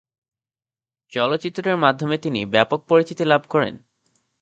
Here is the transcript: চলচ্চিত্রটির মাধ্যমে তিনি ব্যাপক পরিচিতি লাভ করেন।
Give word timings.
চলচ্চিত্রটির 1.11 1.77
মাধ্যমে 1.77 2.15
তিনি 2.17 2.45
ব্যাপক 2.45 2.79
পরিচিতি 2.87 3.23
লাভ 3.25 3.41
করেন। 3.49 3.73